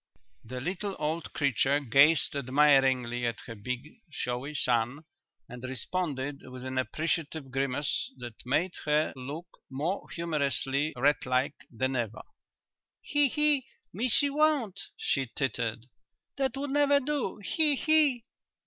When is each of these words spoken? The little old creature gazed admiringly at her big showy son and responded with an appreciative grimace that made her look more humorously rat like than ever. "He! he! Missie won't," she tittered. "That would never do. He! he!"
The 0.43 0.59
little 0.59 0.95
old 0.97 1.31
creature 1.31 1.79
gazed 1.79 2.35
admiringly 2.35 3.23
at 3.27 3.41
her 3.41 3.53
big 3.53 3.99
showy 4.09 4.55
son 4.55 5.03
and 5.47 5.63
responded 5.63 6.41
with 6.41 6.65
an 6.65 6.79
appreciative 6.79 7.51
grimace 7.51 8.09
that 8.17 8.43
made 8.43 8.73
her 8.85 9.13
look 9.15 9.45
more 9.69 10.09
humorously 10.09 10.93
rat 10.97 11.23
like 11.27 11.53
than 11.69 11.95
ever. 11.95 12.23
"He! 13.03 13.27
he! 13.27 13.67
Missie 13.93 14.31
won't," 14.31 14.79
she 14.97 15.29
tittered. 15.35 15.85
"That 16.35 16.57
would 16.57 16.71
never 16.71 16.99
do. 16.99 17.37
He! 17.37 17.75
he!" 17.75 18.23